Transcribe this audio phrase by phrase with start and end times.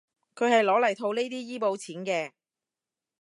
[0.33, 2.31] 佢係攞嚟套呢啲醫保錢嘅